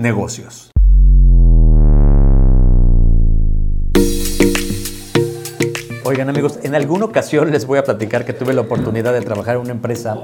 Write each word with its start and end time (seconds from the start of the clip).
negocios. 0.00 0.70
Oigan 6.04 6.28
amigos, 6.28 6.58
en 6.62 6.74
alguna 6.74 7.04
ocasión 7.04 7.52
les 7.52 7.66
voy 7.66 7.78
a 7.78 7.84
platicar 7.84 8.24
que 8.24 8.32
tuve 8.32 8.52
la 8.52 8.62
oportunidad 8.62 9.12
de 9.12 9.20
trabajar 9.20 9.56
en 9.56 9.62
una 9.62 9.72
empresa 9.72 10.22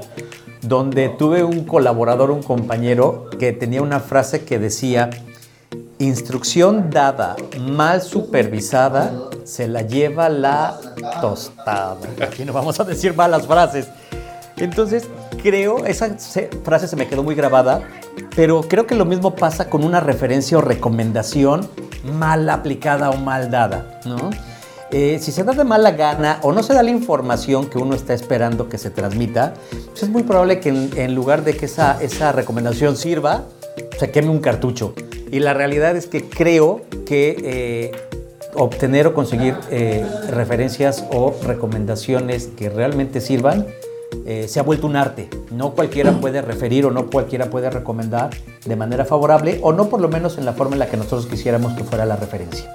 donde 0.61 1.09
tuve 1.09 1.43
un 1.43 1.63
colaborador, 1.63 2.31
un 2.31 2.43
compañero, 2.43 3.29
que 3.39 3.53
tenía 3.53 3.81
una 3.81 3.99
frase 3.99 4.43
que 4.43 4.59
decía, 4.59 5.09
instrucción 5.99 6.89
dada, 6.89 7.35
mal 7.59 8.01
supervisada, 8.01 9.13
se 9.45 9.67
la 9.67 9.83
lleva 9.83 10.27
la 10.27 10.77
tostada. 11.21 11.97
Aquí 12.21 12.43
no 12.43 12.51
vamos 12.51 12.79
a 12.79 12.83
decir 12.83 13.15
malas 13.15 13.47
frases. 13.47 13.87
Entonces, 14.57 15.07
creo, 15.41 15.85
esa 15.85 16.17
frase 16.63 16.87
se 16.87 16.95
me 16.95 17.07
quedó 17.07 17.23
muy 17.23 17.35
grabada, 17.35 17.87
pero 18.35 18.61
creo 18.61 18.87
que 18.87 18.95
lo 18.95 19.05
mismo 19.05 19.35
pasa 19.35 19.69
con 19.69 19.83
una 19.83 19.99
referencia 19.99 20.57
o 20.57 20.61
recomendación 20.61 21.69
mal 22.03 22.49
aplicada 22.49 23.09
o 23.09 23.17
mal 23.17 23.51
dada, 23.51 23.99
¿no? 24.05 24.29
Eh, 24.89 25.19
si 25.21 25.33
se 25.33 25.43
da 25.43 25.51
de 25.51 25.65
mala 25.65 25.91
gana 25.91 26.39
o 26.43 26.53
no 26.53 26.63
se 26.63 26.73
da 26.73 26.81
la 26.81 26.91
información 26.91 27.69
que 27.69 27.77
uno 27.77 27.93
está 27.93 28.13
esperando 28.13 28.69
que 28.69 28.77
se 28.77 28.89
transmita, 28.89 29.53
pues 29.89 30.03
es 30.03 30.09
muy 30.09 30.23
probable 30.23 30.61
que 30.61 30.69
en, 30.69 31.13
lugar 31.13 31.43
de 31.43 31.57
que 31.57 31.65
esa, 31.65 32.01
esa 32.01 32.31
recomendación 32.31 32.95
sirva, 32.95 33.43
se 33.99 34.11
queme 34.11 34.29
un 34.29 34.39
cartucho. 34.39 34.93
Y 35.29 35.39
la 35.39 35.53
realidad 35.53 35.97
es 35.97 36.07
que 36.07 36.29
creo 36.29 36.83
que 37.05 37.35
eh, 37.43 37.91
obtener 38.53 39.07
o 39.07 39.13
conseguir 39.13 39.55
eh, 39.69 40.05
referencias 40.29 41.03
o 41.11 41.35
recomendaciones 41.43 42.47
que 42.47 42.69
realmente 42.69 43.19
sirvan 43.19 43.67
se 44.47 44.59
ha 44.59 44.63
vuelto 44.63 44.87
un 44.87 44.95
arte. 44.95 45.29
No 45.51 45.71
cualquiera 45.71 46.11
puede 46.11 46.41
referir 46.41 46.85
o 46.85 46.91
no 46.91 47.09
cualquiera 47.09 47.49
puede 47.49 47.69
recomendar 47.69 48.29
de 48.65 48.75
manera 48.75 49.05
favorable 49.05 49.59
o 49.61 49.71
no 49.71 49.87
por 49.87 50.01
lo 50.01 50.09
menos 50.09 50.37
en 50.37 50.45
la 50.45 50.53
forma 50.53 50.73
en 50.73 50.79
la 50.79 50.87
que 50.87 50.97
nosotros 50.97 51.27
quisiéramos 51.27 51.73
que 51.73 51.83
fuera 51.83 52.05
la 52.05 52.17
referencia. 52.17 52.69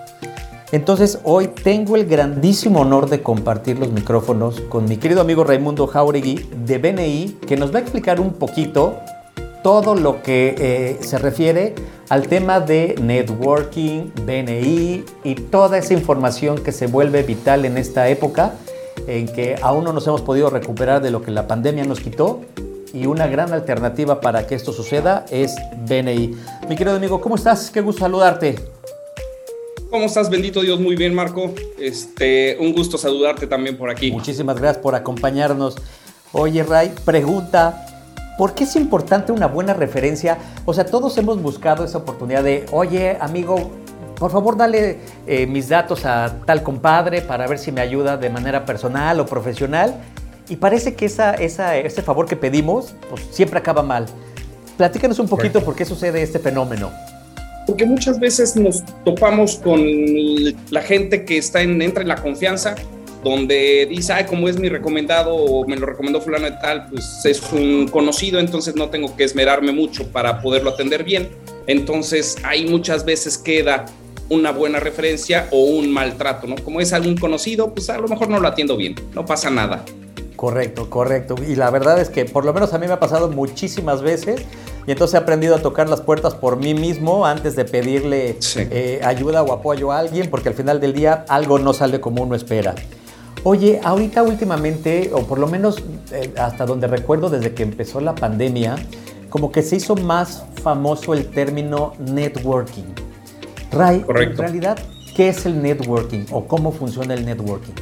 Entonces 0.72 1.18
hoy 1.24 1.48
tengo 1.48 1.96
el 1.96 2.06
grandísimo 2.06 2.80
honor 2.80 3.10
de 3.10 3.22
compartir 3.22 3.78
los 3.78 3.92
micrófonos 3.92 4.62
con 4.62 4.86
mi 4.86 4.96
querido 4.96 5.20
amigo 5.20 5.44
Raimundo 5.44 5.86
Jauregui 5.86 6.48
de 6.64 6.78
BNI, 6.78 7.36
que 7.46 7.58
nos 7.58 7.74
va 7.74 7.78
a 7.78 7.82
explicar 7.82 8.20
un 8.20 8.32
poquito 8.32 8.98
todo 9.62 9.94
lo 9.94 10.22
que 10.22 10.54
eh, 10.58 10.98
se 11.02 11.18
refiere 11.18 11.74
al 12.08 12.26
tema 12.26 12.58
de 12.60 12.94
networking, 13.00 14.12
BNI 14.24 15.04
y 15.24 15.34
toda 15.34 15.76
esa 15.76 15.92
información 15.92 16.56
que 16.56 16.72
se 16.72 16.86
vuelve 16.86 17.22
vital 17.22 17.66
en 17.66 17.76
esta 17.76 18.08
época 18.08 18.54
en 19.06 19.26
que 19.26 19.56
aún 19.60 19.84
no 19.84 19.92
nos 19.92 20.06
hemos 20.06 20.22
podido 20.22 20.50
recuperar 20.50 21.02
de 21.02 21.10
lo 21.10 21.22
que 21.22 21.30
la 21.30 21.46
pandemia 21.46 21.84
nos 21.84 22.00
quitó 22.00 22.40
y 22.92 23.06
una 23.06 23.26
gran 23.26 23.52
alternativa 23.52 24.20
para 24.20 24.46
que 24.46 24.54
esto 24.54 24.72
suceda 24.72 25.24
es 25.30 25.54
BNI. 25.88 26.36
Mi 26.68 26.76
querido 26.76 26.96
amigo, 26.96 27.20
¿cómo 27.20 27.36
estás? 27.36 27.70
Qué 27.70 27.80
gusto 27.80 28.00
saludarte. 28.00 28.56
¿Cómo 29.90 30.06
estás? 30.06 30.30
Bendito 30.30 30.62
Dios, 30.62 30.80
muy 30.80 30.96
bien, 30.96 31.14
Marco. 31.14 31.52
Este, 31.78 32.56
un 32.60 32.72
gusto 32.72 32.96
saludarte 32.96 33.46
también 33.46 33.76
por 33.76 33.90
aquí. 33.90 34.10
Muchísimas 34.10 34.58
gracias 34.58 34.82
por 34.82 34.94
acompañarnos. 34.94 35.76
Oye, 36.32 36.62
Ray, 36.62 36.94
pregunta, 37.04 37.86
¿por 38.38 38.54
qué 38.54 38.64
es 38.64 38.74
importante 38.76 39.32
una 39.32 39.48
buena 39.48 39.74
referencia? 39.74 40.38
O 40.64 40.72
sea, 40.72 40.86
todos 40.86 41.16
hemos 41.18 41.42
buscado 41.42 41.84
esa 41.84 41.98
oportunidad 41.98 42.42
de, 42.42 42.64
oye, 42.72 43.18
amigo, 43.20 43.70
por 44.22 44.30
favor, 44.30 44.56
dale 44.56 44.98
eh, 45.26 45.48
mis 45.48 45.68
datos 45.68 46.06
a 46.06 46.32
tal 46.46 46.62
compadre 46.62 47.22
para 47.22 47.48
ver 47.48 47.58
si 47.58 47.72
me 47.72 47.80
ayuda 47.80 48.16
de 48.16 48.30
manera 48.30 48.64
personal 48.64 49.18
o 49.18 49.26
profesional. 49.26 49.96
Y 50.48 50.54
parece 50.54 50.94
que 50.94 51.06
esa, 51.06 51.34
esa, 51.34 51.76
ese 51.76 52.02
favor 52.02 52.26
que 52.26 52.36
pedimos, 52.36 52.94
pues 53.10 53.20
siempre 53.32 53.58
acaba 53.58 53.82
mal. 53.82 54.06
Platícanos 54.76 55.18
un 55.18 55.26
poquito 55.26 55.60
por 55.64 55.74
qué 55.74 55.84
sucede 55.84 56.22
este 56.22 56.38
fenómeno 56.38 56.92
porque 57.66 57.84
muchas 57.84 58.18
veces 58.18 58.56
nos 58.56 58.82
topamos 59.04 59.56
con 59.56 59.80
la 60.70 60.82
gente 60.82 61.24
que 61.24 61.38
está 61.38 61.62
en, 61.62 61.80
entra 61.80 62.02
en 62.02 62.08
la 62.08 62.16
confianza, 62.16 62.74
donde 63.22 63.86
dice, 63.88 64.12
ay, 64.12 64.24
como 64.24 64.48
es 64.48 64.58
mi 64.58 64.68
recomendado 64.68 65.32
o 65.32 65.66
me 65.66 65.76
lo 65.76 65.86
recomendó 65.86 66.20
fulano 66.20 66.46
de 66.46 66.56
tal, 66.60 66.88
pues 66.90 67.24
es 67.24 67.40
un 67.52 67.86
conocido, 67.86 68.40
entonces 68.40 68.74
no 68.74 68.88
tengo 68.88 69.16
que 69.16 69.22
esmerarme 69.22 69.70
mucho 69.70 70.08
para 70.08 70.42
poderlo 70.42 70.70
atender 70.70 71.04
bien. 71.04 71.28
Entonces 71.68 72.36
ahí 72.42 72.66
muchas 72.66 73.04
veces 73.04 73.38
queda 73.38 73.86
una 74.32 74.50
buena 74.50 74.80
referencia 74.80 75.48
o 75.50 75.64
un 75.64 75.92
maltrato, 75.92 76.46
¿no? 76.46 76.56
Como 76.56 76.80
es 76.80 76.92
algún 76.92 77.16
conocido, 77.16 77.72
pues 77.74 77.90
a 77.90 77.98
lo 77.98 78.08
mejor 78.08 78.28
no 78.28 78.40
lo 78.40 78.48
atiendo 78.48 78.76
bien, 78.76 78.94
no 79.14 79.24
pasa 79.24 79.50
nada. 79.50 79.84
Correcto, 80.36 80.90
correcto. 80.90 81.36
Y 81.46 81.54
la 81.54 81.70
verdad 81.70 82.00
es 82.00 82.08
que 82.08 82.24
por 82.24 82.44
lo 82.44 82.52
menos 82.52 82.72
a 82.72 82.78
mí 82.78 82.86
me 82.86 82.94
ha 82.94 83.00
pasado 83.00 83.28
muchísimas 83.28 84.02
veces 84.02 84.42
y 84.86 84.90
entonces 84.90 85.14
he 85.14 85.18
aprendido 85.18 85.54
a 85.54 85.58
tocar 85.60 85.88
las 85.88 86.00
puertas 86.00 86.34
por 86.34 86.56
mí 86.56 86.74
mismo 86.74 87.26
antes 87.26 87.54
de 87.54 87.64
pedirle 87.64 88.36
eh, 88.56 89.00
ayuda 89.04 89.42
o 89.42 89.52
apoyo 89.52 89.92
a 89.92 89.98
alguien, 89.98 90.28
porque 90.30 90.48
al 90.48 90.54
final 90.54 90.80
del 90.80 90.94
día 90.94 91.24
algo 91.28 91.58
no 91.58 91.72
sale 91.72 92.00
como 92.00 92.22
uno 92.22 92.34
espera. 92.34 92.74
Oye, 93.44 93.80
ahorita 93.84 94.22
últimamente, 94.22 95.10
o 95.12 95.24
por 95.26 95.38
lo 95.38 95.46
menos 95.46 95.82
eh, 96.10 96.32
hasta 96.36 96.64
donde 96.64 96.86
recuerdo 96.86 97.28
desde 97.28 97.54
que 97.54 97.62
empezó 97.62 98.00
la 98.00 98.14
pandemia, 98.14 98.76
como 99.30 99.52
que 99.52 99.62
se 99.62 99.76
hizo 99.76 99.94
más 99.96 100.44
famoso 100.62 101.14
el 101.14 101.30
término 101.30 101.94
networking. 101.98 103.01
Ray, 103.72 104.04
en 104.06 104.36
realidad, 104.36 104.78
¿qué 105.16 105.28
es 105.28 105.46
el 105.46 105.62
networking 105.62 106.26
o 106.30 106.46
cómo 106.46 106.72
funciona 106.72 107.14
el 107.14 107.24
networking? 107.24 107.72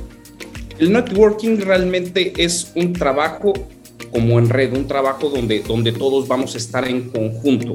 El 0.79 0.93
networking 0.93 1.59
realmente 1.59 2.33
es 2.37 2.71
un 2.77 2.93
trabajo 2.93 3.53
como 4.13 4.39
en 4.39 4.49
red, 4.49 4.73
un 4.73 4.87
trabajo 4.87 5.29
donde, 5.29 5.61
donde 5.61 5.93
todos 5.93 6.29
vamos 6.29 6.55
a 6.55 6.59
estar 6.59 6.87
en 6.87 7.11
conjunto. 7.11 7.73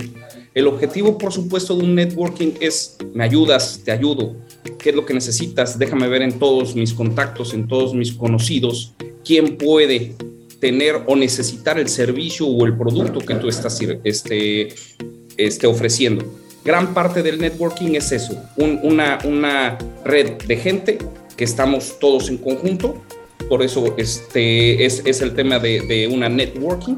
El 0.53 0.67
objetivo, 0.67 1.17
por 1.17 1.33
supuesto, 1.33 1.75
de 1.75 1.83
un 1.83 1.95
networking 1.95 2.53
es, 2.61 2.97
me 3.13 3.25
ayudas, 3.25 3.81
te 3.83 3.91
ayudo, 3.91 4.35
qué 4.79 4.91
es 4.91 4.95
lo 4.95 5.05
que 5.05 5.13
necesitas, 5.13 5.77
déjame 5.77 6.07
ver 6.07 6.21
en 6.21 6.39
todos 6.39 6.75
mis 6.75 6.93
contactos, 6.93 7.53
en 7.53 7.67
todos 7.67 7.93
mis 7.93 8.13
conocidos, 8.13 8.93
quién 9.25 9.57
puede 9.57 10.15
tener 10.61 11.01
o 11.05 11.15
necesitar 11.15 11.77
el 11.77 11.89
servicio 11.89 12.47
o 12.47 12.65
el 12.65 12.77
producto 12.77 13.19
que 13.19 13.35
tú 13.35 13.49
estás 13.49 13.79
este, 14.03 14.73
este, 15.35 15.67
ofreciendo. 15.67 16.25
Gran 16.65 16.93
parte 16.93 17.21
del 17.21 17.39
networking 17.39 17.93
es 17.93 18.11
eso, 18.11 18.33
una, 18.57 19.77
red 20.03 20.31
de 20.47 20.57
gente 20.57 20.97
que 21.37 21.43
estamos 21.43 21.99
todos 21.99 22.29
en 22.29 22.37
conjunto 22.37 23.01
por 23.49 23.61
eso 23.61 23.93
este, 23.97 24.85
es, 24.85 25.21
el 25.21 25.35
tema 25.35 25.59
de, 25.59 25.81
de, 25.81 26.07
una 26.07 26.29
networking. 26.29 26.95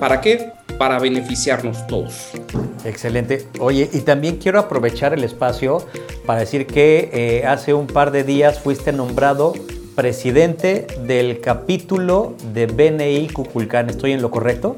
¿Para 0.00 0.20
qué? 0.20 0.50
Para 0.76 0.98
beneficiarnos 0.98 1.86
todos. 1.86 2.30
Excelente. 2.84 3.46
Oye, 3.60 3.88
y 3.92 4.00
también 4.00 4.36
quiero 4.36 4.58
aprovechar 4.58 5.14
el 5.14 5.22
espacio 5.22 5.86
para 6.26 6.40
decir 6.40 6.66
que 6.66 7.10
eh, 7.12 7.46
hace 7.46 7.74
un 7.74 7.86
par 7.86 8.10
de 8.10 8.24
días 8.24 8.58
fuiste 8.58 8.92
nombrado 8.92 9.52
presidente 9.94 10.86
del 11.06 11.40
capítulo 11.40 12.34
de 12.52 12.66
BNI 12.66 13.28
Cuculcán. 13.28 13.88
¿Estoy 13.88 14.12
en 14.12 14.22
lo 14.22 14.32
correcto? 14.32 14.76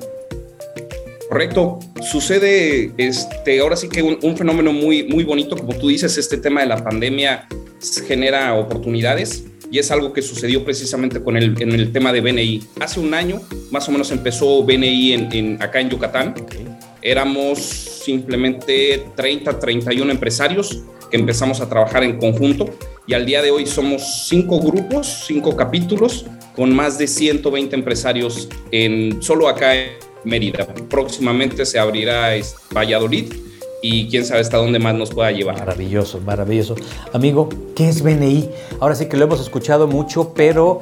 Correcto. 1.37 1.81
Sucede, 2.01 2.93
este, 2.97 3.61
ahora 3.61 3.77
sí 3.77 3.91
que 3.91 4.03
un, 4.03 4.19
un, 4.23 4.39
fenómeno 4.39 4.73
muy, 4.73 5.03
muy 5.03 5.23
bonito, 5.23 5.55
como 5.55 5.75
tú 5.75 5.89
dices, 5.89 6.17
este 6.17 6.39
tema 6.39 6.63
de 6.63 6.67
la 6.67 6.83
pandemia 6.83 7.47
genera 8.09 8.55
oportunidades 8.55 9.45
y 9.71 9.79
es 9.79 9.91
algo 9.91 10.15
que 10.15 10.23
sucedió 10.23 10.65
precisamente 10.65 11.23
con 11.23 11.37
el, 11.37 11.61
en 11.61 11.73
el 11.73 11.93
tema 11.93 12.15
de 12.15 12.23
BNI. 12.23 12.65
Hace 12.81 13.01
un 13.01 13.13
año, 13.13 13.43
más 13.71 13.87
o 13.87 13.93
menos, 13.93 14.11
empezó 14.13 14.63
BNI 14.63 15.13
en, 15.13 15.63
acá 15.63 15.79
en 15.79 15.91
Yucatán. 15.91 16.33
Éramos 17.03 17.59
simplemente 17.59 19.05
30, 19.15 19.59
31 19.59 20.11
empresarios 20.11 20.85
que 21.11 21.19
empezamos 21.19 21.61
a 21.61 21.69
trabajar 21.69 22.03
en 22.03 22.17
conjunto 22.17 22.71
y 23.07 23.13
al 23.13 23.27
día 23.27 23.43
de 23.43 23.51
hoy 23.51 23.67
somos 23.67 24.27
cinco 24.27 24.59
grupos, 24.59 25.25
cinco 25.27 25.55
capítulos 25.55 26.25
con 26.55 26.75
más 26.75 26.97
de 26.97 27.07
120 27.07 27.77
empresarios 27.77 28.49
en 28.73 29.23
solo 29.23 29.51
acá 29.51 29.77
en 29.77 30.06
Mérida. 30.27 30.67
Próximamente 30.91 31.65
se 31.65 31.79
abrirá 31.79 32.33
Valladolid 32.75 33.33
y 33.83 34.09
quién 34.09 34.25
sabe 34.25 34.41
hasta 34.41 34.57
dónde 34.57 34.79
más 34.79 34.95
nos 34.95 35.11
pueda 35.11 35.31
llevar. 35.31 35.59
Maravilloso, 35.59 36.21
maravilloso. 36.21 36.75
Amigo, 37.13 37.49
¿qué 37.75 37.89
es 37.89 38.03
BNI? 38.03 38.51
Ahora 38.81 38.95
sí 38.95 39.07
que 39.07 39.17
lo 39.17 39.25
hemos 39.25 39.41
escuchado 39.41 39.87
mucho, 39.87 40.35
pero 40.35 40.81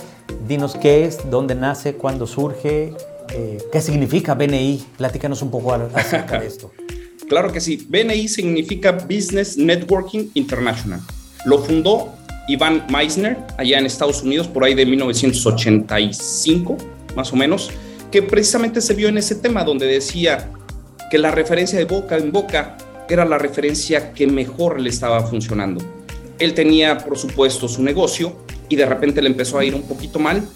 dinos 0.48 0.74
qué 0.74 1.04
es, 1.04 1.30
dónde 1.30 1.54
nace, 1.54 1.94
cuándo 1.94 2.26
surge, 2.26 2.94
eh, 3.32 3.58
qué 3.70 3.80
significa 3.80 4.34
BNI. 4.34 4.82
Platícanos 4.96 5.42
un 5.42 5.50
poco 5.50 5.72
acerca 5.72 6.40
de 6.40 6.46
esto. 6.46 6.72
Claro 7.26 7.50
que 7.50 7.60
sí. 7.60 7.86
BNI 7.88 8.28
significa 8.28 8.92
Business 8.92 9.56
Networking 9.56 10.26
International. 10.34 11.00
Lo 11.46 11.58
fundó 11.58 12.12
Iván 12.48 12.84
Meissner 12.90 13.38
allá 13.56 13.78
en 13.78 13.86
Estados 13.86 14.22
Unidos 14.22 14.46
por 14.46 14.62
ahí 14.64 14.74
de 14.74 14.84
1985, 14.84 16.76
más 17.16 17.32
o 17.32 17.36
menos, 17.36 17.70
que 18.14 18.22
precisamente 18.22 18.80
se 18.80 18.94
vio 18.94 19.08
en 19.08 19.18
ese 19.18 19.34
tema 19.34 19.64
donde 19.64 19.86
decía 19.86 20.48
que 21.10 21.18
la 21.18 21.32
referencia 21.32 21.80
de 21.80 21.84
boca 21.84 22.16
en 22.16 22.30
boca 22.30 22.76
era 23.08 23.24
la 23.24 23.38
referencia 23.38 24.12
que 24.12 24.28
mejor 24.28 24.78
le 24.78 24.88
estaba 24.88 25.26
funcionando. 25.26 25.84
Él 26.38 26.54
tenía, 26.54 26.98
por 26.98 27.18
supuesto, 27.18 27.66
su 27.66 27.82
negocio 27.82 28.36
y 28.68 28.76
de 28.76 28.86
repente 28.86 29.20
le 29.20 29.30
empezó 29.30 29.58
a 29.58 29.64
ir 29.64 29.74
un 29.74 29.82
poquito 29.82 30.20
mal 30.20 30.48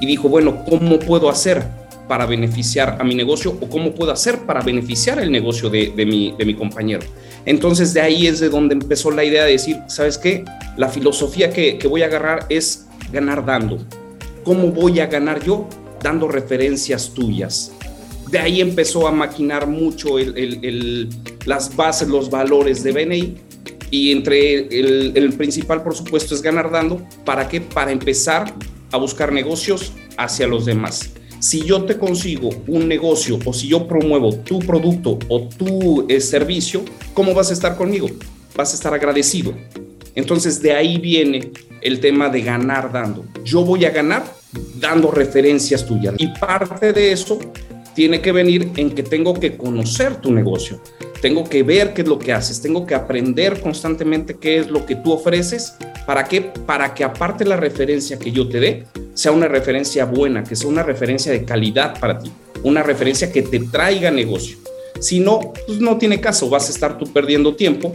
y 0.00 0.06
dijo, 0.06 0.28
bueno, 0.28 0.64
¿cómo 0.68 0.98
puedo 0.98 1.30
hacer 1.30 1.62
para 2.08 2.26
beneficiar 2.26 2.96
a 3.00 3.04
mi 3.04 3.14
negocio 3.14 3.56
o 3.60 3.68
cómo 3.68 3.94
puedo 3.94 4.10
hacer 4.10 4.40
para 4.40 4.60
beneficiar 4.62 5.20
el 5.20 5.30
negocio 5.30 5.70
de, 5.70 5.92
mi, 6.04 6.34
de 6.36 6.44
mi 6.44 6.54
compañero. 6.54 7.06
Entonces 7.44 7.94
de 7.94 8.00
ahí 8.00 8.26
es 8.26 8.40
de 8.40 8.48
donde 8.48 8.74
empezó 8.74 9.12
la 9.12 9.22
idea 9.22 9.44
de 9.44 9.52
decir, 9.52 9.76
¿sabes 9.86 10.18
qué? 10.18 10.44
La 10.76 10.88
filosofía 10.88 11.50
que, 11.50 11.78
que 11.78 11.86
voy 11.86 12.02
a 12.02 12.06
agarrar 12.06 12.46
es 12.48 12.88
ganar 13.12 13.46
dando. 13.46 13.78
¿Cómo 14.42 14.72
voy 14.72 14.98
a 14.98 15.06
ganar 15.06 15.44
yo? 15.44 15.68
Dando 16.06 16.28
referencias 16.28 17.12
tuyas. 17.12 17.72
De 18.30 18.38
ahí 18.38 18.60
empezó 18.60 19.08
a 19.08 19.10
maquinar 19.10 19.66
mucho 19.66 20.20
el, 20.20 20.38
el, 20.38 21.08
las 21.46 21.74
bases, 21.74 22.06
los 22.06 22.30
valores 22.30 22.84
de 22.84 22.92
BNI 22.92 23.34
y 23.90 24.12
entre 24.12 24.68
el, 24.68 25.34
principal, 25.36 25.82
por 25.82 25.96
supuesto, 25.96 26.36
es 26.36 26.42
ganar 26.42 26.70
dando. 26.70 27.04
¿Para 27.24 27.48
qué? 27.48 27.60
Para 27.60 27.90
empezar 27.90 28.54
a 28.92 28.98
buscar 28.98 29.32
negocios 29.32 29.90
hacia 30.16 30.46
los 30.46 30.64
demás. 30.64 31.10
Si 31.40 31.62
yo 31.62 31.82
te 31.82 31.98
consigo 31.98 32.50
un 32.68 32.86
negocio 32.86 33.40
o 33.44 33.52
si 33.52 33.66
yo 33.66 33.88
promuevo 33.88 34.32
tu 34.32 34.60
producto 34.60 35.18
o 35.26 35.48
tu 35.48 36.06
eh, 36.08 36.20
servicio, 36.20 36.84
¿cómo 37.14 37.34
vas 37.34 37.50
a 37.50 37.52
estar 37.52 37.76
conmigo? 37.76 38.06
Vas 38.54 38.70
a 38.70 38.76
estar 38.76 38.94
agradecido. 38.94 39.54
Entonces 40.14 40.62
de 40.62 40.72
ahí 40.72 40.98
viene 40.98 41.50
el 41.80 41.98
tema 41.98 42.28
de 42.28 42.42
ganar 42.42 42.92
dando. 42.92 43.24
Yo 43.42 43.64
voy 43.64 43.84
a 43.86 43.90
ganar 43.90 44.35
dando 44.76 45.10
referencias 45.10 45.84
tuyas. 45.86 46.14
Y 46.18 46.28
parte 46.28 46.92
de 46.92 47.12
eso 47.12 47.38
tiene 47.94 48.20
que 48.20 48.32
venir 48.32 48.72
en 48.76 48.90
que 48.90 49.02
tengo 49.02 49.34
que 49.34 49.56
conocer 49.56 50.16
tu 50.16 50.32
negocio. 50.32 50.80
Tengo 51.22 51.44
que 51.44 51.62
ver 51.62 51.94
qué 51.94 52.02
es 52.02 52.08
lo 52.08 52.18
que 52.18 52.32
haces, 52.32 52.60
tengo 52.60 52.86
que 52.86 52.94
aprender 52.94 53.60
constantemente 53.60 54.36
qué 54.38 54.58
es 54.58 54.70
lo 54.70 54.84
que 54.84 54.96
tú 54.96 55.12
ofreces. 55.12 55.74
¿Para 56.06 56.24
qué? 56.24 56.42
Para 56.42 56.94
que 56.94 57.04
aparte 57.04 57.44
la 57.44 57.56
referencia 57.56 58.18
que 58.18 58.30
yo 58.30 58.48
te 58.48 58.60
dé, 58.60 58.86
sea 59.14 59.32
una 59.32 59.48
referencia 59.48 60.04
buena, 60.04 60.44
que 60.44 60.54
sea 60.54 60.68
una 60.68 60.82
referencia 60.82 61.32
de 61.32 61.44
calidad 61.44 61.98
para 61.98 62.18
ti, 62.18 62.30
una 62.62 62.82
referencia 62.82 63.32
que 63.32 63.42
te 63.42 63.60
traiga 63.60 64.10
negocio. 64.10 64.58
Si 65.00 65.20
no, 65.20 65.52
pues 65.66 65.80
no 65.80 65.96
tiene 65.96 66.20
caso, 66.20 66.48
vas 66.48 66.68
a 66.68 66.72
estar 66.72 66.98
tú 66.98 67.12
perdiendo 67.12 67.56
tiempo 67.56 67.92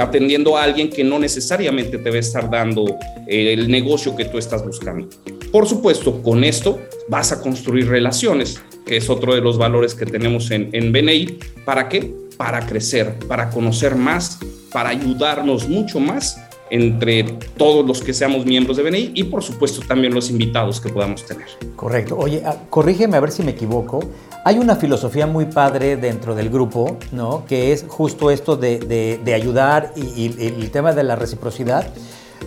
atendiendo 0.00 0.56
a 0.56 0.62
alguien 0.62 0.90
que 0.90 1.04
no 1.04 1.18
necesariamente 1.18 1.98
te 1.98 2.10
va 2.10 2.16
a 2.16 2.20
estar 2.20 2.50
dando 2.50 2.84
eh, 3.26 3.52
el 3.52 3.70
negocio 3.70 4.14
que 4.16 4.24
tú 4.24 4.38
estás 4.38 4.64
buscando. 4.64 5.08
Por 5.50 5.66
supuesto, 5.66 6.22
con 6.22 6.44
esto 6.44 6.80
vas 7.08 7.32
a 7.32 7.40
construir 7.40 7.88
relaciones, 7.88 8.60
que 8.86 8.96
es 8.96 9.10
otro 9.10 9.34
de 9.34 9.40
los 9.40 9.58
valores 9.58 9.94
que 9.94 10.06
tenemos 10.06 10.50
en, 10.50 10.70
en 10.72 10.92
BNI. 10.92 11.38
¿Para 11.64 11.88
qué? 11.88 12.14
Para 12.36 12.66
crecer, 12.66 13.18
para 13.28 13.50
conocer 13.50 13.94
más, 13.94 14.38
para 14.72 14.90
ayudarnos 14.90 15.68
mucho 15.68 16.00
más 16.00 16.36
entre 16.72 17.24
todos 17.58 17.86
los 17.86 18.00
que 18.00 18.14
seamos 18.14 18.46
miembros 18.46 18.78
de 18.78 18.82
BNI 18.82 19.12
y 19.14 19.24
por 19.24 19.42
supuesto 19.42 19.82
también 19.86 20.14
los 20.14 20.30
invitados 20.30 20.80
que 20.80 20.88
podamos 20.88 21.22
tener. 21.26 21.46
Correcto. 21.76 22.16
Oye, 22.16 22.42
ah, 22.46 22.56
corrígeme 22.70 23.18
a 23.18 23.20
ver 23.20 23.30
si 23.30 23.42
me 23.42 23.50
equivoco. 23.50 24.00
Hay 24.44 24.58
una 24.58 24.74
filosofía 24.74 25.28
muy 25.28 25.44
padre 25.44 25.96
dentro 25.96 26.34
del 26.34 26.50
grupo, 26.50 26.96
¿no? 27.12 27.44
Que 27.46 27.72
es 27.72 27.84
justo 27.86 28.28
esto 28.28 28.56
de, 28.56 28.80
de, 29.24 29.34
ayudar 29.34 29.92
y, 29.94 30.00
y 30.00 30.46
el 30.60 30.70
tema 30.72 30.92
de 30.92 31.04
la 31.04 31.14
reciprocidad. 31.14 31.86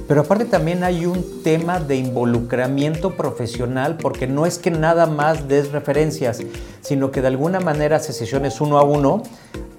Pero 0.05 0.21
aparte 0.21 0.43
también 0.43 0.83
hay 0.83 1.05
un 1.05 1.41
tema 1.41 1.79
de 1.79 1.95
involucramiento 1.95 3.11
profesional 3.11 3.95
porque 3.95 4.27
no 4.27 4.45
es 4.45 4.57
que 4.57 4.71
nada 4.71 5.05
más 5.05 5.47
des 5.47 5.71
referencias, 5.71 6.41
sino 6.81 7.11
que 7.11 7.21
de 7.21 7.27
alguna 7.27 7.61
manera 7.61 7.95
haces 7.95 8.17
sesiones 8.17 8.59
uno 8.59 8.77
a 8.77 8.83
uno 8.83 9.23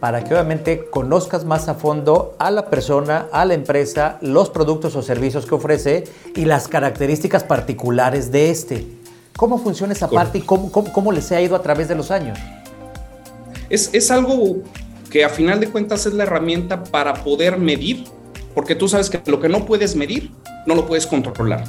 para 0.01 0.25
que 0.25 0.33
obviamente 0.33 0.89
conozcas 0.89 1.45
más 1.45 1.69
a 1.69 1.75
fondo 1.75 2.35
a 2.39 2.51
la 2.51 2.67
persona, 2.71 3.27
a 3.31 3.45
la 3.45 3.53
empresa, 3.53 4.17
los 4.23 4.49
productos 4.49 4.97
o 4.97 5.03
servicios 5.03 5.45
que 5.45 5.55
ofrece 5.55 6.05
y 6.35 6.47
las 6.47 6.67
características 6.67 7.45
particulares 7.45 8.33
de 8.33 8.51
este. 8.51 8.96
¿Cómo 9.37 9.59
funciona 9.59 9.93
esa 9.93 10.09
parte 10.09 10.39
y 10.39 10.41
cómo, 10.41 10.71
cómo, 10.71 11.13
les 11.13 11.31
ha 11.33 11.41
ido 11.41 11.57
a 11.57 11.63
través 11.63 11.89
de 11.89 11.95
los 11.95 12.11
años? 12.11 12.39
Es, 13.69 13.91
es 13.93 14.11
algo 14.11 14.63
que 15.11 15.25
a 15.25 15.29
final 15.29 15.61
de 15.61 15.69
cuentas 15.69 16.07
es 16.07 16.15
la 16.15 16.23
herramienta 16.23 16.85
para 16.85 17.15
poder 17.15 17.59
medir 17.59 18.05
porque 18.57 18.75
tú 18.75 18.89
sabes 18.89 19.11
que 19.11 19.21
lo 19.31 19.39
que 19.39 19.51
no 19.51 19.67
puedes 19.67 19.95
medir, 19.95 20.31
no 20.65 20.75
lo 20.75 20.87
puedes 20.87 21.07
controlar. 21.07 21.63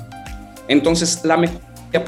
Entonces, 0.70 1.20
la 1.26 1.36
mejor 1.36 1.60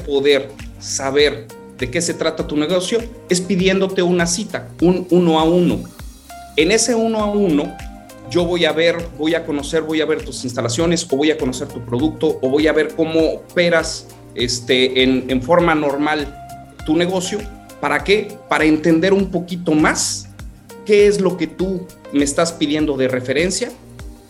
poder 0.06 0.50
saber 0.78 1.46
de 1.76 1.90
qué 1.90 2.00
se 2.00 2.14
trata 2.14 2.46
tu 2.46 2.56
negocio 2.56 2.98
es 3.28 3.42
pidiéndote 3.42 4.02
una 4.02 4.26
cita, 4.26 4.68
un 4.80 5.06
uno 5.10 5.38
a 5.38 5.44
uno. 5.44 5.80
En 6.56 6.70
ese 6.70 6.94
uno 6.94 7.18
a 7.18 7.26
uno, 7.26 7.76
yo 8.30 8.46
voy 8.46 8.64
a 8.64 8.72
ver, 8.72 9.06
voy 9.18 9.34
a 9.34 9.44
conocer, 9.44 9.82
voy 9.82 10.00
a 10.00 10.06
ver 10.06 10.24
tus 10.24 10.44
instalaciones 10.44 11.06
o 11.10 11.16
voy 11.16 11.30
a 11.30 11.36
conocer 11.36 11.68
tu 11.68 11.84
producto 11.84 12.38
o 12.40 12.48
voy 12.48 12.66
a 12.66 12.72
ver 12.72 12.94
cómo 12.94 13.20
operas 13.34 14.06
este, 14.34 15.02
en, 15.02 15.24
en 15.28 15.42
forma 15.42 15.74
normal 15.74 16.36
tu 16.86 16.96
negocio. 16.96 17.38
¿Para 17.80 18.04
qué? 18.04 18.28
Para 18.48 18.64
entender 18.64 19.12
un 19.12 19.30
poquito 19.30 19.72
más 19.72 20.28
qué 20.84 21.06
es 21.06 21.20
lo 21.20 21.36
que 21.36 21.46
tú 21.46 21.86
me 22.12 22.24
estás 22.24 22.52
pidiendo 22.52 22.96
de 22.96 23.08
referencia 23.08 23.70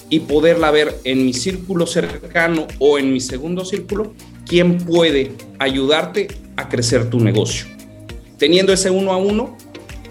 y 0.08 0.20
poderla 0.20 0.70
ver 0.70 0.94
en 1.04 1.24
mi 1.24 1.32
círculo 1.32 1.86
cercano 1.86 2.66
o 2.78 2.98
en 2.98 3.12
mi 3.12 3.20
segundo 3.20 3.64
círculo, 3.64 4.12
quién 4.46 4.78
puede 4.78 5.32
ayudarte 5.58 6.28
a 6.56 6.68
crecer 6.68 7.08
tu 7.08 7.20
negocio. 7.20 7.66
Teniendo 8.36 8.72
ese 8.72 8.90
uno 8.90 9.12
a 9.12 9.16
uno, 9.16 9.56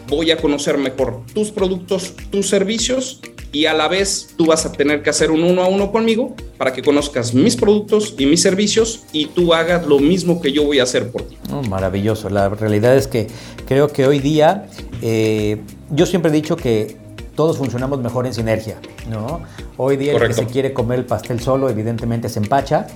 voy 0.08 0.32
a 0.32 0.38
conocer 0.38 0.78
mejor 0.78 1.22
tus 1.34 1.52
productos, 1.52 2.14
tus 2.32 2.48
servicios 2.48 3.22
y 3.52 3.66
a 3.66 3.74
la 3.74 3.88
vez 3.88 4.30
tú 4.38 4.46
vas 4.46 4.66
a 4.66 4.72
tener 4.72 5.02
que 5.02 5.10
hacer 5.10 5.32
un 5.32 5.44
uno 5.44 5.64
a 5.64 5.68
uno 5.68 5.92
conmigo 5.92 6.36
para 6.58 6.74
que 6.74 6.82
conozcas 6.82 7.34
mis 7.34 7.56
productos 7.56 8.16
y 8.18 8.26
mis 8.26 8.42
servicios 8.42 9.04
y 9.12 9.28
tú 9.28 9.54
hagas 9.54 9.86
lo 9.88 10.00
mismo 10.00 10.42
que 10.42 10.52
yo 10.52 10.64
voy 10.64 10.80
a 10.80 10.84
hacer 10.84 11.12
por 11.12 11.24
ti. 11.24 11.38
maravilloso. 11.68 12.30
La 12.30 12.50
realidad 12.50 12.96
es 12.96 13.08
que 13.08 13.28
creo 13.68 13.88
que 13.88 14.06
hoy 14.06 14.20
día 14.20 14.68
eh, 15.02 15.62
yo 15.90 16.06
siempre 16.06 16.30
he 16.30 16.34
dicho 16.34 16.56
que 16.56 16.98
todos 17.36 17.58
funcionamos 17.58 18.02
mejor 18.02 18.28
en 18.28 18.34
sinergia, 18.34 18.76
¿no? 19.10 19.42
Hoy 19.78 19.96
día 19.96 20.14
el 20.14 20.28
que 20.28 20.34
se 20.34 20.46
quiere 20.46 20.74
comer 20.74 21.00
el 21.00 21.06
pastel 21.06 21.40
solo, 21.40 21.70
evidentemente 21.70 22.28
se 22.28 22.40
empacha, 22.40 22.88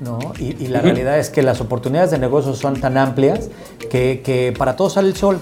¿no? 0.00 0.18
Y, 0.38 0.66
la 0.66 0.82
realidad 0.82 1.18
es 1.18 1.30
que 1.30 1.42
las 1.42 1.62
oportunidades 1.62 2.10
de 2.10 2.18
negocio 2.18 2.54
son 2.54 2.78
tan 2.78 2.98
amplias 2.98 3.48
que, 3.90 4.54
para 4.58 4.76
todos 4.76 4.92
sale 4.92 5.08
el 5.08 5.16
sol. 5.16 5.40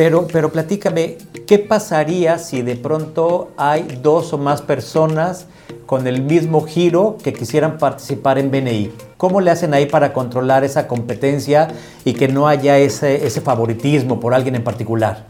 Pero, 0.00 0.26
pero 0.32 0.50
platícame, 0.50 1.18
¿qué 1.46 1.58
pasaría 1.58 2.38
si 2.38 2.62
de 2.62 2.74
pronto 2.74 3.50
hay 3.58 4.00
dos 4.02 4.32
o 4.32 4.38
más 4.38 4.62
personas 4.62 5.44
con 5.84 6.06
el 6.06 6.22
mismo 6.22 6.62
giro 6.62 7.18
que 7.22 7.34
quisieran 7.34 7.76
participar 7.76 8.38
en 8.38 8.50
BNI? 8.50 8.90
¿Cómo 9.18 9.42
le 9.42 9.50
hacen 9.50 9.74
ahí 9.74 9.84
para 9.84 10.14
controlar 10.14 10.64
esa 10.64 10.88
competencia 10.88 11.68
y 12.02 12.14
que 12.14 12.28
no 12.28 12.48
haya 12.48 12.78
ese, 12.78 13.26
ese 13.26 13.42
favoritismo 13.42 14.20
por 14.20 14.32
alguien 14.32 14.54
en 14.54 14.64
particular? 14.64 15.26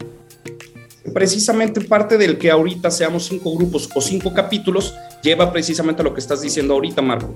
precisamente 1.13 1.81
parte 1.81 2.17
del 2.17 2.37
que 2.37 2.49
ahorita 2.49 2.89
seamos 2.89 3.25
cinco 3.25 3.53
grupos 3.57 3.89
o 3.93 3.99
cinco 3.99 4.33
capítulos 4.33 4.95
lleva 5.21 5.51
precisamente 5.51 6.01
a 6.01 6.05
lo 6.05 6.13
que 6.13 6.21
estás 6.21 6.41
diciendo 6.41 6.75
ahorita, 6.75 7.01
Marco. 7.01 7.33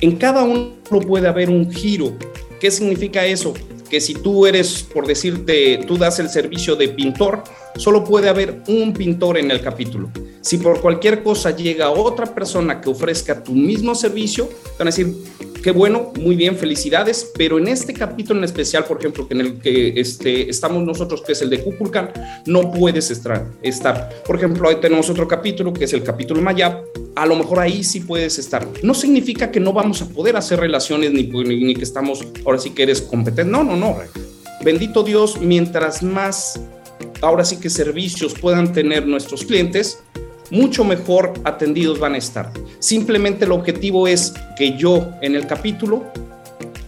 En 0.00 0.14
cada 0.14 0.44
uno 0.44 0.70
puede 1.04 1.26
haber 1.26 1.50
un 1.50 1.68
giro. 1.68 2.12
¿Qué 2.60 2.70
significa 2.70 3.24
eso? 3.24 3.54
Que 3.90 4.00
si 4.00 4.14
tú 4.14 4.46
eres, 4.46 4.82
por 4.82 5.06
decirte, 5.06 5.80
tú 5.86 5.96
das 5.96 6.18
el 6.18 6.28
servicio 6.28 6.76
de 6.76 6.88
pintor, 6.88 7.44
solo 7.76 8.04
puede 8.04 8.28
haber 8.28 8.62
un 8.68 8.92
pintor 8.92 9.38
en 9.38 9.50
el 9.50 9.60
capítulo. 9.60 10.10
Si 10.40 10.58
por 10.58 10.80
cualquier 10.80 11.22
cosa 11.22 11.50
llega 11.54 11.90
otra 11.90 12.34
persona 12.34 12.80
que 12.80 12.88
ofrezca 12.88 13.42
tu 13.42 13.52
mismo 13.52 13.94
servicio, 13.94 14.48
van 14.78 14.88
a 14.88 14.90
decir, 14.90 15.14
qué 15.66 15.72
bueno, 15.72 16.12
muy 16.20 16.36
bien, 16.36 16.56
felicidades, 16.56 17.32
pero 17.36 17.58
en 17.58 17.66
este 17.66 17.92
capítulo 17.92 18.38
en 18.38 18.44
especial, 18.44 18.84
por 18.84 19.00
ejemplo, 19.00 19.26
en 19.30 19.40
el 19.40 19.58
que 19.58 19.98
este, 20.00 20.48
estamos 20.48 20.84
nosotros, 20.84 21.22
que 21.22 21.32
es 21.32 21.42
el 21.42 21.50
de 21.50 21.58
Kukulkan, 21.58 22.12
no 22.46 22.70
puedes 22.70 23.10
estar, 23.10 23.44
estar. 23.62 24.22
Por 24.24 24.36
ejemplo, 24.36 24.68
ahí 24.68 24.76
tenemos 24.80 25.10
otro 25.10 25.26
capítulo, 25.26 25.72
que 25.72 25.86
es 25.86 25.92
el 25.92 26.04
capítulo 26.04 26.40
Mayab, 26.40 26.84
a 27.16 27.26
lo 27.26 27.34
mejor 27.34 27.58
ahí 27.58 27.82
sí 27.82 27.98
puedes 27.98 28.38
estar. 28.38 28.64
No 28.84 28.94
significa 28.94 29.50
que 29.50 29.58
no 29.58 29.72
vamos 29.72 30.00
a 30.02 30.08
poder 30.08 30.36
hacer 30.36 30.60
relaciones 30.60 31.10
ni, 31.10 31.24
ni 31.24 31.74
que 31.74 31.82
estamos, 31.82 32.24
ahora 32.44 32.60
sí 32.60 32.70
que 32.70 32.84
eres 32.84 33.02
competente, 33.02 33.50
no, 33.50 33.64
no, 33.64 33.74
no. 33.76 33.96
Bendito 34.62 35.02
Dios, 35.02 35.40
mientras 35.40 36.00
más, 36.00 36.60
ahora 37.22 37.44
sí 37.44 37.56
que 37.56 37.70
servicios 37.70 38.34
puedan 38.34 38.72
tener 38.72 39.04
nuestros 39.04 39.44
clientes, 39.44 39.98
mucho 40.50 40.84
mejor 40.84 41.32
atendidos 41.44 41.98
van 41.98 42.14
a 42.14 42.18
estar. 42.18 42.50
Simplemente 42.78 43.44
el 43.44 43.52
objetivo 43.52 44.08
es 44.08 44.34
que 44.56 44.76
yo 44.76 45.10
en 45.20 45.34
el 45.34 45.46
capítulo 45.46 46.04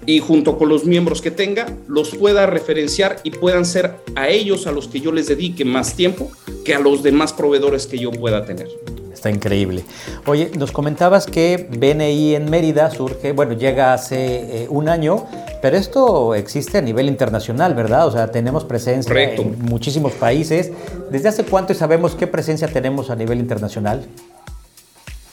y 0.07 0.21
junto 0.21 0.57
con 0.57 0.71
los 0.71 0.87
miembros 0.87 1.21
que 1.21 1.31
tenga, 1.31 1.67
los 1.87 2.17
pueda 2.17 2.47
referenciar 2.47 3.21
y 3.25 3.31
puedan 3.31 3.67
ser 3.67 3.95
a 4.15 4.29
ellos 4.29 4.67
a 4.67 4.73
los 4.73 4.88
que 4.88 5.00
yo 5.00 5.12
les 5.12 5.27
dedique 5.27 5.67
más 5.67 5.95
tiempo 5.95 6.31
que 6.65 6.75
a 6.75 6.79
los 6.79 7.03
demás 7.03 7.35
proveedores 7.35 7.87
que 7.87 7.99
yo 7.99 8.11
pueda 8.11 8.47
tener. 8.47 8.69
Está 9.18 9.30
increíble. 9.30 9.82
Oye, 10.26 10.52
nos 10.56 10.70
comentabas 10.70 11.26
que 11.26 11.66
BNI 11.76 12.37
en 12.37 12.48
Mérida 12.48 12.88
surge, 12.88 13.32
bueno, 13.32 13.54
llega 13.54 13.92
hace 13.92 14.62
eh, 14.62 14.66
un 14.70 14.88
año, 14.88 15.26
pero 15.60 15.76
esto 15.76 16.37
existe 16.37 16.78
a 16.78 16.82
nivel 16.82 17.08
internacional, 17.08 17.75
¿verdad? 17.75 18.06
O 18.06 18.12
sea, 18.12 18.30
tenemos 18.30 18.64
presencia 18.64 19.34
en 19.34 19.60
muchísimos 19.60 20.12
países. 20.12 20.70
¿Desde 21.10 21.30
hace 21.30 21.42
cuánto 21.42 21.75
sabemos 21.75 22.14
qué 22.14 22.28
presencia 22.28 22.68
tenemos 22.68 23.10
a 23.10 23.16
nivel 23.16 23.40
internacional? 23.40 24.06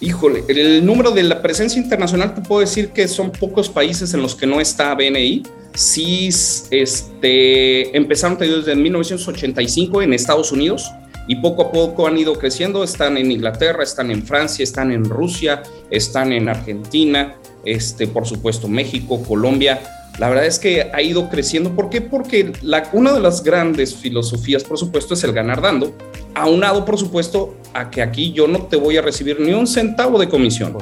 Híjole, 0.01 0.43
el 0.47 0.83
número 0.83 1.11
de 1.11 1.21
la 1.21 1.43
presencia 1.43 1.79
internacional 1.79 2.33
te 2.33 2.41
puedo 2.41 2.61
decir 2.61 2.89
que 2.89 3.07
son 3.07 3.31
pocos 3.31 3.69
países 3.69 4.15
en 4.15 4.23
los 4.23 4.33
que 4.33 4.47
no 4.47 4.59
está 4.59 4.95
BNI. 4.95 5.43
Sí, 5.75 6.29
este, 6.71 7.95
empezaron 7.95 8.35
desde 8.39 8.75
1985 8.75 10.01
en 10.01 10.13
Estados 10.15 10.51
Unidos 10.51 10.91
y 11.27 11.37
poco 11.37 11.63
a 11.63 11.71
poco 11.71 12.07
han 12.07 12.17
ido 12.17 12.33
creciendo. 12.35 12.83
Están 12.83 13.17
en 13.17 13.31
Inglaterra, 13.31 13.83
están 13.83 14.11
en 14.11 14.23
Francia, 14.23 14.63
están 14.63 14.91
en 14.91 15.05
Rusia, 15.05 15.63
están 15.89 16.31
en 16.33 16.49
Argentina, 16.49 17.35
este, 17.63 18.07
por 18.07 18.25
supuesto 18.25 18.67
México, 18.67 19.21
Colombia. 19.23 19.81
La 20.19 20.29
verdad 20.29 20.45
es 20.45 20.59
que 20.59 20.89
ha 20.93 21.01
ido 21.01 21.29
creciendo. 21.29 21.75
¿Por 21.75 21.89
qué? 21.89 21.99
Porque 21.99 22.53
la, 22.61 22.89
una 22.93 23.13
de 23.13 23.19
las 23.19 23.43
grandes 23.43 23.95
filosofías, 23.95 24.63
por 24.63 24.77
supuesto, 24.77 25.13
es 25.13 25.23
el 25.23 25.33
ganar 25.33 25.61
dando. 25.61 25.93
Aunado, 26.33 26.85
por 26.85 26.97
supuesto, 26.97 27.55
a 27.73 27.89
que 27.89 28.01
aquí 28.01 28.31
yo 28.31 28.47
no 28.47 28.63
te 28.63 28.77
voy 28.77 28.97
a 28.97 29.01
recibir 29.01 29.39
ni 29.39 29.51
un 29.51 29.67
centavo 29.67 30.17
de 30.19 30.29
comisión. 30.29 30.77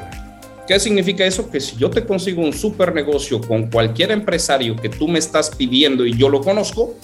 ¿Qué 0.67 0.79
significa 0.79 1.25
eso? 1.25 1.49
Que 1.49 1.59
si 1.59 1.75
yo 1.75 1.89
te 1.89 2.05
consigo 2.05 2.41
un 2.41 2.53
super 2.53 2.93
negocio 2.93 3.41
con 3.41 3.69
cualquier 3.69 4.11
empresario 4.11 4.75
que 4.75 4.87
tú 4.87 5.07
me 5.07 5.19
estás 5.19 5.49
pidiendo 5.49 6.05
y 6.05 6.15
yo 6.15 6.29
lo 6.29 6.41
conozco, 6.41 6.95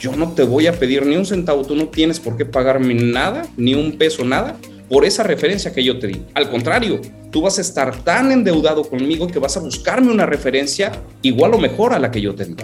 yo 0.00 0.14
no 0.16 0.32
te 0.32 0.42
voy 0.42 0.66
a 0.66 0.78
pedir 0.78 1.06
ni 1.06 1.16
un 1.16 1.26
centavo, 1.26 1.64
tú 1.64 1.74
no 1.74 1.88
tienes 1.88 2.20
por 2.20 2.36
qué 2.36 2.44
pagarme 2.44 2.94
nada, 2.94 3.46
ni 3.56 3.74
un 3.74 3.96
peso, 3.96 4.24
nada, 4.24 4.56
por 4.88 5.04
esa 5.04 5.22
referencia 5.22 5.72
que 5.72 5.82
yo 5.82 5.98
te 5.98 6.08
di. 6.08 6.22
Al 6.34 6.50
contrario, 6.50 7.00
tú 7.30 7.42
vas 7.42 7.58
a 7.58 7.62
estar 7.62 8.04
tan 8.04 8.30
endeudado 8.32 8.84
conmigo 8.84 9.26
que 9.26 9.38
vas 9.38 9.56
a 9.56 9.60
buscarme 9.60 10.12
una 10.12 10.26
referencia 10.26 10.92
igual 11.22 11.54
o 11.54 11.58
mejor 11.58 11.92
a 11.92 11.98
la 11.98 12.10
que 12.10 12.20
yo 12.20 12.34
te 12.34 12.44
di. 12.44 12.54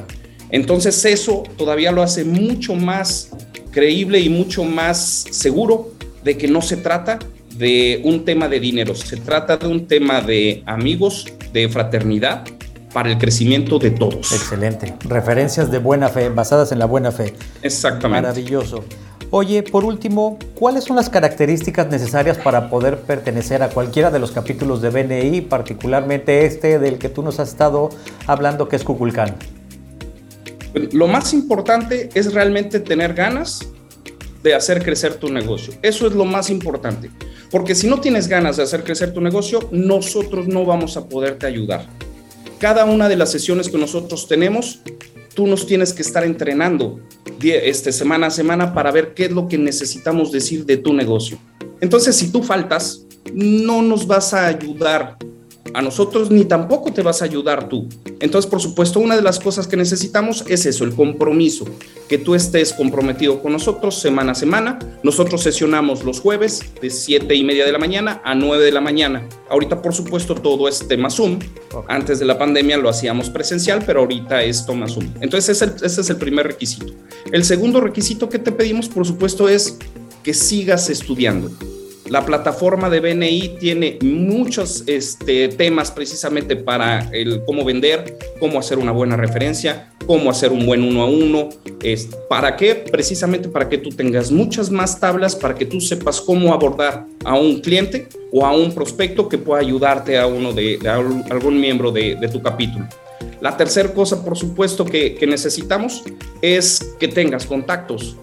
Entonces 0.50 1.04
eso 1.04 1.44
todavía 1.56 1.92
lo 1.92 2.02
hace 2.02 2.24
mucho 2.24 2.74
más 2.74 3.30
creíble 3.70 4.20
y 4.20 4.28
mucho 4.28 4.64
más 4.64 5.26
seguro 5.30 5.92
de 6.24 6.36
que 6.36 6.48
no 6.48 6.60
se 6.60 6.76
trata 6.76 7.18
de 7.56 8.00
un 8.04 8.24
tema 8.24 8.48
de 8.48 8.60
dinero, 8.60 8.94
se 8.94 9.16
trata 9.16 9.56
de 9.56 9.66
un 9.66 9.86
tema 9.86 10.20
de 10.20 10.62
amigos, 10.66 11.26
de 11.52 11.68
fraternidad 11.68 12.44
para 12.92 13.10
el 13.10 13.18
crecimiento 13.18 13.78
de 13.78 13.90
todos. 13.90 14.32
Excelente. 14.32 14.94
Referencias 15.04 15.70
de 15.70 15.78
buena 15.78 16.08
fe, 16.08 16.28
basadas 16.28 16.72
en 16.72 16.78
la 16.78 16.86
buena 16.86 17.12
fe. 17.12 17.34
Exactamente. 17.62 18.22
Maravilloso. 18.22 18.84
Oye, 19.32 19.62
por 19.62 19.84
último, 19.84 20.38
¿cuáles 20.56 20.84
son 20.84 20.96
las 20.96 21.08
características 21.08 21.88
necesarias 21.88 22.36
para 22.38 22.68
poder 22.68 22.98
pertenecer 22.98 23.62
a 23.62 23.68
cualquiera 23.68 24.10
de 24.10 24.18
los 24.18 24.32
capítulos 24.32 24.82
de 24.82 24.90
BNI, 24.90 25.42
particularmente 25.42 26.46
este 26.46 26.80
del 26.80 26.98
que 26.98 27.08
tú 27.08 27.22
nos 27.22 27.38
has 27.38 27.50
estado 27.50 27.90
hablando, 28.26 28.68
que 28.68 28.74
es 28.74 28.82
Cuculcán? 28.82 29.36
Lo 30.92 31.06
más 31.06 31.32
importante 31.32 32.10
es 32.14 32.34
realmente 32.34 32.80
tener 32.80 33.14
ganas 33.14 33.68
de 34.42 34.54
hacer 34.54 34.82
crecer 34.82 35.14
tu 35.14 35.28
negocio. 35.32 35.74
Eso 35.82 36.08
es 36.08 36.14
lo 36.14 36.24
más 36.24 36.50
importante. 36.50 37.10
Porque 37.52 37.76
si 37.76 37.86
no 37.86 38.00
tienes 38.00 38.26
ganas 38.26 38.56
de 38.56 38.64
hacer 38.64 38.82
crecer 38.82 39.12
tu 39.12 39.20
negocio, 39.20 39.68
nosotros 39.70 40.48
no 40.48 40.64
vamos 40.64 40.96
a 40.96 41.08
poderte 41.08 41.46
ayudar 41.46 41.86
cada 42.60 42.84
una 42.84 43.08
de 43.08 43.16
las 43.16 43.32
sesiones 43.32 43.70
que 43.70 43.78
nosotros 43.78 44.28
tenemos, 44.28 44.80
tú 45.34 45.46
nos 45.46 45.66
tienes 45.66 45.94
que 45.94 46.02
estar 46.02 46.24
entrenando 46.24 47.00
este, 47.42 47.90
semana 47.90 48.26
a 48.26 48.30
semana 48.30 48.74
para 48.74 48.92
ver 48.92 49.14
qué 49.14 49.24
es 49.24 49.32
lo 49.32 49.48
que 49.48 49.56
necesitamos 49.56 50.30
decir 50.30 50.66
de 50.66 50.76
tu 50.76 50.92
negocio. 50.92 51.38
Entonces, 51.80 52.14
si 52.14 52.30
tú 52.30 52.42
faltas, 52.42 53.06
no 53.32 53.80
nos 53.80 54.06
vas 54.06 54.34
a 54.34 54.46
ayudar 54.46 55.16
a 55.74 55.82
nosotros 55.82 56.30
ni 56.30 56.44
tampoco 56.44 56.92
te 56.92 57.02
vas 57.02 57.22
a 57.22 57.24
ayudar 57.24 57.68
tú. 57.68 57.88
Entonces, 58.20 58.50
por 58.50 58.60
supuesto, 58.60 59.00
una 59.00 59.16
de 59.16 59.22
las 59.22 59.38
cosas 59.38 59.66
que 59.66 59.76
necesitamos 59.76 60.44
es 60.48 60.66
eso, 60.66 60.84
el 60.84 60.94
compromiso, 60.94 61.64
que 62.08 62.18
tú 62.18 62.34
estés 62.34 62.72
comprometido 62.72 63.42
con 63.42 63.52
nosotros 63.52 64.00
semana 64.00 64.32
a 64.32 64.34
semana. 64.34 64.78
Nosotros 65.02 65.42
sesionamos 65.42 66.04
los 66.04 66.20
jueves 66.20 66.62
de 66.80 66.90
7 66.90 67.34
y 67.34 67.44
media 67.44 67.64
de 67.64 67.72
la 67.72 67.78
mañana 67.78 68.20
a 68.24 68.34
9 68.34 68.64
de 68.64 68.72
la 68.72 68.80
mañana. 68.80 69.28
Ahorita, 69.48 69.80
por 69.82 69.94
supuesto, 69.94 70.34
todo 70.34 70.68
es 70.68 70.86
tema 70.86 71.10
Zoom. 71.10 71.38
Antes 71.88 72.18
de 72.18 72.24
la 72.24 72.38
pandemia 72.38 72.76
lo 72.76 72.88
hacíamos 72.88 73.30
presencial, 73.30 73.82
pero 73.86 74.00
ahorita 74.00 74.42
es 74.42 74.66
toma 74.66 74.88
Zoom. 74.88 75.12
Entonces, 75.20 75.60
ese, 75.60 75.72
ese 75.84 76.00
es 76.00 76.10
el 76.10 76.16
primer 76.16 76.46
requisito. 76.46 76.92
El 77.32 77.44
segundo 77.44 77.80
requisito 77.80 78.28
que 78.28 78.38
te 78.38 78.52
pedimos, 78.52 78.88
por 78.88 79.06
supuesto, 79.06 79.48
es 79.48 79.78
que 80.22 80.34
sigas 80.34 80.90
estudiando. 80.90 81.50
La 82.10 82.26
plataforma 82.26 82.90
de 82.90 82.98
BNI 82.98 83.58
tiene 83.60 83.96
muchos 84.02 84.82
este, 84.88 85.46
temas 85.46 85.92
precisamente 85.92 86.56
para 86.56 87.08
el 87.12 87.44
cómo 87.44 87.64
vender, 87.64 88.18
cómo 88.40 88.58
hacer 88.58 88.78
una 88.78 88.90
buena 88.90 89.16
referencia, 89.16 89.92
cómo 90.08 90.28
hacer 90.28 90.50
un 90.50 90.66
buen 90.66 90.82
uno 90.82 91.02
a 91.02 91.06
uno. 91.06 91.50
Es, 91.80 92.08
¿Para 92.28 92.56
qué? 92.56 92.74
Precisamente 92.74 93.48
para 93.48 93.68
que 93.68 93.78
tú 93.78 93.90
tengas 93.90 94.32
muchas 94.32 94.72
más 94.72 94.98
tablas, 94.98 95.36
para 95.36 95.54
que 95.54 95.64
tú 95.64 95.80
sepas 95.80 96.20
cómo 96.20 96.52
abordar 96.52 97.06
a 97.24 97.36
un 97.36 97.60
cliente 97.60 98.08
o 98.32 98.44
a 98.44 98.56
un 98.56 98.74
prospecto 98.74 99.28
que 99.28 99.38
pueda 99.38 99.60
ayudarte 99.60 100.18
a 100.18 100.26
uno 100.26 100.52
de, 100.52 100.80
algún 101.30 101.60
miembro 101.60 101.92
de, 101.92 102.16
tu 102.32 102.42
capítulo. 102.42 102.88
La 103.40 103.56
tercera 103.56 103.94
cosa, 103.94 104.24
por 104.24 104.36
supuesto, 104.36 104.84
que 104.84 105.24
necesitamos 105.28 106.02
es 106.42 106.96
que 106.98 107.06
tengas 107.06 107.46
contactos 107.46 108.16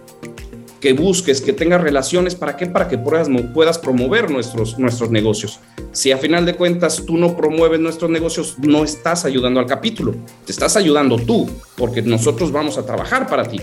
que 0.79 0.93
busques, 0.93 1.41
que 1.41 1.53
tengas 1.53 1.81
relaciones, 1.81 2.35
¿para 2.35 2.55
qué? 2.55 2.67
Para 2.67 2.87
que 2.87 2.97
puedas, 2.97 3.27
puedas 3.53 3.79
promover 3.79 4.29
nuestros, 4.29 4.77
nuestros 4.77 5.09
negocios. 5.09 5.59
Si 5.91 6.11
a 6.11 6.17
final 6.17 6.45
de 6.45 6.55
cuentas 6.55 7.03
tú 7.05 7.17
no 7.17 7.35
promueves 7.35 7.79
nuestros 7.79 8.11
negocios, 8.11 8.57
no 8.59 8.83
estás 8.83 9.25
ayudando 9.25 9.59
al 9.59 9.65
capítulo, 9.65 10.15
te 10.45 10.51
estás 10.51 10.75
ayudando 10.77 11.17
tú, 11.17 11.49
porque 11.75 12.01
nosotros 12.01 12.51
vamos 12.51 12.77
a 12.77 12.85
trabajar 12.85 13.27
para 13.27 13.43
ti. 13.43 13.59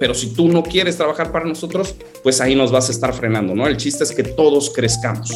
Pero 0.00 0.14
si 0.14 0.34
tú 0.34 0.48
no 0.48 0.62
quieres 0.62 0.96
trabajar 0.96 1.30
para 1.30 1.44
nosotros, 1.44 1.94
pues 2.22 2.40
ahí 2.40 2.54
nos 2.54 2.72
vas 2.72 2.88
a 2.88 2.92
estar 2.92 3.14
frenando, 3.14 3.54
¿no? 3.54 3.66
El 3.66 3.76
chiste 3.76 4.04
es 4.04 4.12
que 4.12 4.24
todos 4.24 4.70
crezcamos. 4.70 5.30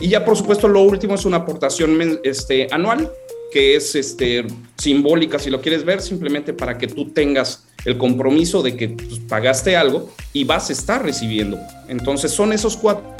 Y 0.00 0.08
ya 0.08 0.24
por 0.24 0.36
supuesto 0.36 0.68
lo 0.68 0.82
último 0.82 1.14
es 1.14 1.24
una 1.24 1.38
aportación 1.38 2.20
este, 2.22 2.68
anual 2.70 3.10
que 3.50 3.76
es 3.76 3.94
este, 3.94 4.46
simbólica, 4.76 5.38
si 5.38 5.50
lo 5.50 5.60
quieres 5.60 5.84
ver, 5.84 6.00
simplemente 6.00 6.52
para 6.52 6.78
que 6.78 6.86
tú 6.86 7.10
tengas 7.10 7.64
el 7.84 7.96
compromiso 7.96 8.62
de 8.62 8.76
que 8.76 8.88
pues, 8.90 9.20
pagaste 9.20 9.76
algo 9.76 10.10
y 10.32 10.44
vas 10.44 10.70
a 10.70 10.72
estar 10.72 11.02
recibiendo. 11.02 11.58
Entonces 11.88 12.30
son 12.32 12.52
esos 12.52 12.76
cuatro 12.76 13.16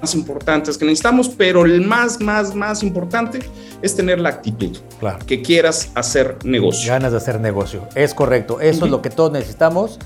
más 0.00 0.14
importantes 0.14 0.78
que 0.78 0.84
necesitamos, 0.84 1.28
pero 1.28 1.64
el 1.64 1.82
más, 1.82 2.20
más, 2.20 2.54
más 2.54 2.82
importante 2.82 3.40
es 3.82 3.94
tener 3.94 4.18
la 4.20 4.30
actitud. 4.30 4.76
Claro. 4.98 5.18
Que 5.26 5.42
quieras 5.42 5.90
hacer 5.94 6.38
negocio. 6.44 6.90
Ganas 6.90 7.12
de 7.12 7.18
hacer 7.18 7.40
negocio. 7.40 7.86
Es 7.94 8.14
correcto. 8.14 8.60
Eso 8.60 8.86
es 8.86 8.90
lo 8.90 9.02
que 9.02 9.10
todos 9.10 9.32
necesitamos 9.32 9.98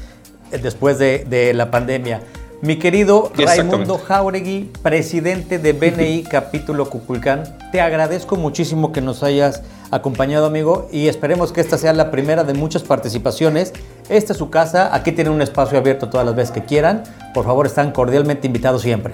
eh, 0.51 0.59
después 0.59 0.99
de, 0.99 1.25
de 1.29 1.55
la 1.55 1.71
pandemia. 1.71 2.23
Mi 2.64 2.78
querido 2.78 3.30
Raimundo 3.37 3.99
Jauregui, 3.99 4.71
presidente 4.83 5.59
de 5.59 5.75
BNI 5.75 6.23
Capítulo 6.30 6.88
Cuculcán, 6.88 7.59
te 7.71 7.83
agradezco 7.83 8.37
muchísimo 8.37 8.90
que 8.90 9.02
nos 9.02 9.23
hayas 9.23 9.62
acompañado, 9.90 10.47
amigo, 10.47 10.88
y 10.90 11.09
esperemos 11.09 11.52
que 11.52 11.61
esta 11.61 11.76
sea 11.76 11.92
la 11.92 12.11
primera 12.11 12.42
de 12.42 12.54
muchas 12.54 12.83
participaciones. 12.83 13.75
Esta 14.09 14.33
es 14.33 14.38
su 14.38 14.49
casa, 14.49 14.94
aquí 14.94 15.12
tienen 15.12 15.35
un 15.35 15.42
espacio 15.42 15.76
abierto 15.76 16.09
todas 16.09 16.25
las 16.25 16.35
veces 16.35 16.52
que 16.52 16.64
quieran. 16.64 17.02
Por 17.35 17.44
favor, 17.44 17.66
están 17.66 17.92
cordialmente 17.92 18.47
invitados 18.47 18.80
siempre. 18.80 19.12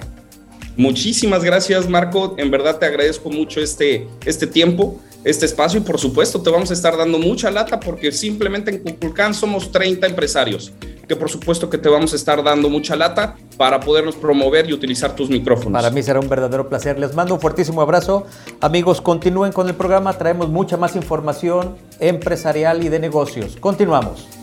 Muchísimas 0.77 1.43
gracias, 1.43 1.89
Marco. 1.89 2.35
En 2.37 2.51
verdad 2.51 2.77
te 2.77 2.85
agradezco 2.85 3.29
mucho 3.29 3.59
este, 3.59 4.07
este 4.25 4.47
tiempo, 4.47 4.97
este 5.23 5.45
espacio 5.45 5.79
y 5.79 5.83
por 5.83 5.99
supuesto 5.99 6.41
te 6.41 6.49
vamos 6.49 6.71
a 6.71 6.73
estar 6.73 6.97
dando 6.97 7.19
mucha 7.19 7.51
lata 7.51 7.79
porque 7.79 8.11
simplemente 8.11 8.71
en 8.71 8.79
Cuculcán 8.79 9.33
somos 9.33 9.71
30 9.71 10.07
empresarios 10.07 10.73
que 11.11 11.15
por 11.17 11.29
supuesto 11.29 11.69
que 11.69 11.77
te 11.77 11.89
vamos 11.89 12.13
a 12.13 12.15
estar 12.15 12.41
dando 12.41 12.69
mucha 12.69 12.95
lata 12.95 13.35
para 13.57 13.81
podernos 13.81 14.15
promover 14.15 14.69
y 14.69 14.73
utilizar 14.73 15.13
tus 15.13 15.29
micrófonos. 15.29 15.73
Para 15.81 15.93
mí 15.93 16.01
será 16.01 16.21
un 16.21 16.29
verdadero 16.29 16.69
placer. 16.69 16.97
Les 16.97 17.13
mando 17.13 17.33
un 17.33 17.41
fuertísimo 17.41 17.81
abrazo. 17.81 18.25
Amigos, 18.61 19.01
continúen 19.01 19.51
con 19.51 19.67
el 19.67 19.75
programa. 19.75 20.13
Traemos 20.13 20.47
mucha 20.47 20.77
más 20.77 20.95
información 20.95 21.75
empresarial 21.99 22.81
y 22.81 22.87
de 22.87 22.99
negocios. 22.99 23.57
Continuamos. 23.59 24.40